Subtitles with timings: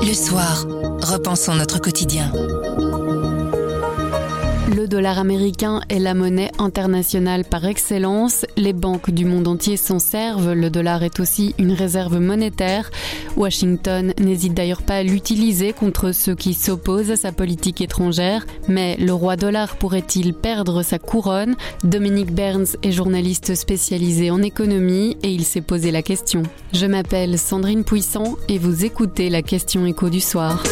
[0.00, 0.64] Le soir,
[1.02, 2.30] repensons notre quotidien.
[4.72, 8.46] Le dollar américain est la monnaie internationale par excellence.
[8.56, 10.52] Les banques du monde entier s'en servent.
[10.52, 12.88] Le dollar est aussi une réserve monétaire.
[13.36, 18.46] Washington n'hésite d'ailleurs pas à l'utiliser contre ceux qui s'opposent à sa politique étrangère.
[18.68, 21.56] Mais le roi dollar pourrait-il perdre sa couronne?
[21.82, 26.44] Dominique Burns est journaliste spécialisé en économie et il s'est posé la question.
[26.72, 30.62] Je m'appelle Sandrine Puissant et vous écoutez la question écho du soir.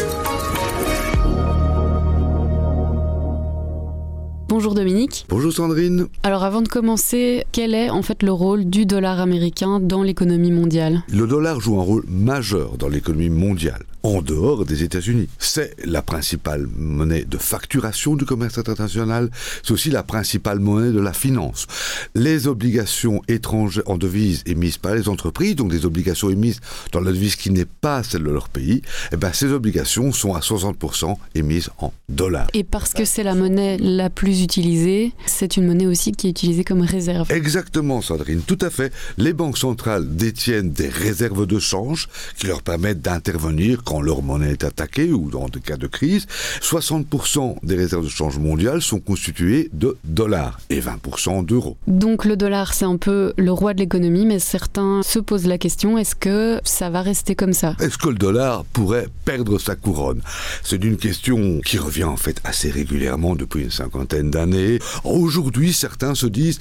[4.49, 5.27] Bonjour Dominique.
[5.29, 6.07] Bonjour Sandrine.
[6.23, 10.51] Alors avant de commencer, quel est en fait le rôle du dollar américain dans l'économie
[10.51, 11.03] mondiale?
[11.13, 15.27] Le dollar joue un rôle majeur dans l'économie mondiale en dehors des États-Unis.
[15.39, 19.29] C'est la principale monnaie de facturation du commerce international,
[19.63, 21.67] c'est aussi la principale monnaie de la finance.
[22.15, 26.59] Les obligations étrangères en devises émises par les entreprises, donc des obligations émises
[26.91, 30.33] dans la devise qui n'est pas celle de leur pays, eh ben ces obligations sont
[30.33, 32.47] à 60% émises en dollars.
[32.53, 36.31] Et parce que c'est la monnaie la plus utilisée, c'est une monnaie aussi qui est
[36.31, 37.31] utilisée comme réserve.
[37.31, 38.93] Exactement Sandrine, tout à fait.
[39.17, 44.51] Les banques centrales détiennent des réserves de change qui leur permettent d'intervenir quand leur monnaie
[44.51, 46.27] est attaquée ou dans des cas de crise,
[46.61, 51.77] 60% des réserves de change mondiales sont constituées de dollars et 20% d'euros.
[51.87, 55.57] Donc le dollar, c'est un peu le roi de l'économie, mais certains se posent la
[55.57, 57.75] question, est-ce que ça va rester comme ça?
[57.79, 60.21] Est-ce que le dollar pourrait perdre sa couronne?
[60.63, 64.79] C'est une question qui revient en fait assez régulièrement depuis une cinquantaine d'années.
[65.03, 66.59] Aujourd'hui, certains se disent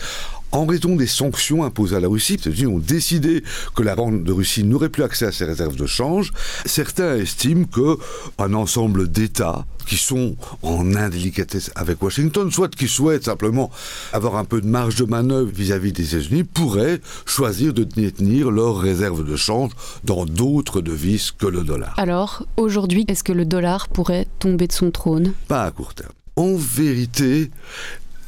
[0.50, 4.24] en raison des sanctions imposées à la Russie, les États-Unis ont décidé que la Banque
[4.24, 6.32] de Russie n'aurait plus accès à ses réserves de change.
[6.64, 7.98] Certains estiment que
[8.38, 13.70] un ensemble d'États qui sont en indélicatesse avec Washington, soit qui souhaitent simplement
[14.12, 18.78] avoir un peu de marge de manœuvre vis-à-vis des États-Unis, pourraient choisir de détenir leurs
[18.78, 19.72] réserves de change
[20.04, 21.94] dans d'autres devises que le dollar.
[21.98, 25.32] Alors, aujourd'hui, est-ce que le dollar pourrait tomber de son trône?
[25.46, 26.12] Pas à court terme.
[26.38, 27.50] En vérité,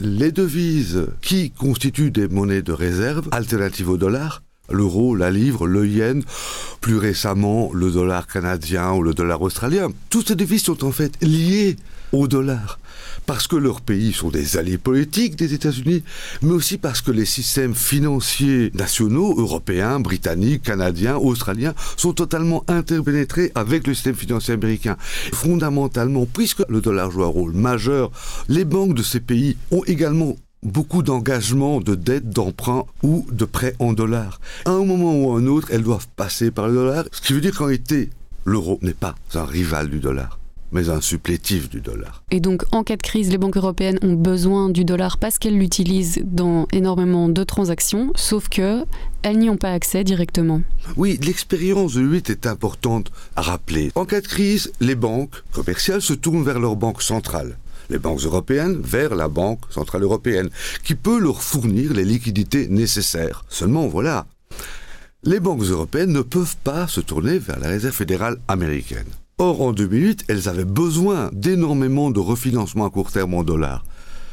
[0.01, 5.87] les devises qui constituent des monnaies de réserve alternatives au dollar, l'euro, la livre, le
[5.87, 6.23] yen,
[6.81, 11.13] plus récemment le dollar canadien ou le dollar australien, toutes ces devises sont en fait
[11.23, 11.77] liées
[12.13, 12.79] au dollar
[13.27, 16.03] parce que leurs pays sont des alliés politiques des États-Unis,
[16.43, 23.53] mais aussi parce que les systèmes financiers nationaux, européens, britanniques, canadiens, australiens, sont totalement interpénétrés
[23.55, 24.97] avec le système financier américain.
[25.33, 28.11] Fondamentalement, puisque le dollar joue un rôle majeur,
[28.49, 33.75] les banques de ces pays ont également beaucoup d'engagements, de dettes, d'emprunts ou de prêts
[33.79, 34.41] en dollars.
[34.65, 37.33] À un moment ou à un autre, elles doivent passer par le dollar, ce qui
[37.33, 38.11] veut dire qu'en réalité,
[38.45, 40.41] l'euro n'est pas un rival du dollar
[40.73, 42.23] mais un supplétif du dollar.
[42.31, 45.59] Et donc, en cas de crise, les banques européennes ont besoin du dollar parce qu'elles
[45.59, 48.85] l'utilisent dans énormément de transactions, sauf que
[49.23, 50.63] elles n'y ont pas accès directement.
[50.97, 53.91] Oui, l'expérience de 8 est importante à rappeler.
[53.95, 57.57] En cas de crise, les banques commerciales se tournent vers leur banque centrale
[57.91, 60.49] les banques européennes vers la Banque centrale européenne,
[60.85, 63.45] qui peut leur fournir les liquidités nécessaires.
[63.49, 64.27] Seulement, voilà,
[65.23, 69.07] les banques européennes ne peuvent pas se tourner vers la Réserve fédérale américaine.
[69.39, 73.85] Or, en 2008, elles avaient besoin d'énormément de refinancement à court terme en dollars.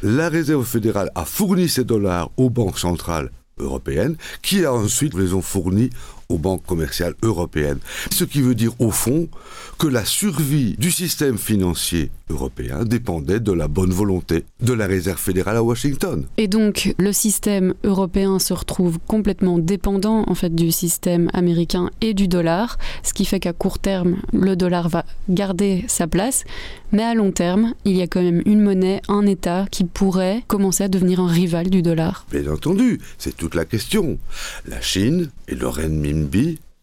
[0.03, 5.33] La Réserve fédérale a fourni ces dollars aux banques centrales européennes, qui a ensuite les
[5.33, 5.89] ont fournis
[6.29, 7.79] aux banques commerciales européennes.
[8.11, 9.27] Ce qui veut dire au fond
[9.77, 15.19] que la survie du système financier européen dépendait de la bonne volonté de la Réserve
[15.19, 16.25] fédérale à Washington.
[16.37, 22.13] Et donc le système européen se retrouve complètement dépendant en fait du système américain et
[22.13, 26.43] du dollar, ce qui fait qu'à court terme le dollar va garder sa place,
[26.91, 30.43] mais à long terme il y a quand même une monnaie, un État qui pourrait
[30.47, 32.25] commencer à devenir un rival du dollar.
[32.31, 34.17] Bien entendu, c'est toute la question.
[34.67, 35.67] La Chine et le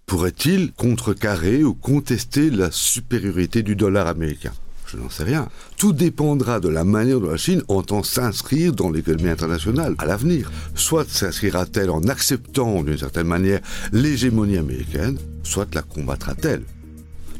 [0.06, 4.52] pourrait-il contrecarrer ou contester la supériorité du dollar américain?
[4.86, 5.48] Je n'en sais rien.
[5.76, 10.52] Tout dépendra de la manière dont la Chine entend s'inscrire dans l'économie internationale à l'avenir.
[10.74, 13.60] Soit s'inscrira-t-elle en acceptant d'une certaine manière
[13.92, 16.62] l'hégémonie américaine, soit la combattra-t-elle.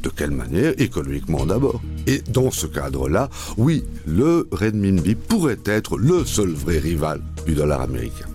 [0.03, 0.75] De quelle manière?
[0.79, 1.81] Économiquement d'abord.
[2.07, 7.81] Et dans ce cadre-là, oui, le renminbi pourrait être le seul vrai rival du dollar
[7.81, 8.27] américain.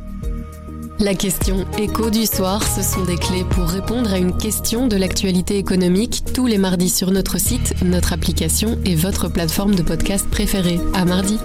[1.01, 4.97] La question écho du soir, ce sont des clés pour répondre à une question de
[4.97, 10.29] l'actualité économique tous les mardis sur notre site, notre application et votre plateforme de podcast
[10.29, 10.77] préférée.
[10.93, 11.39] À mardi.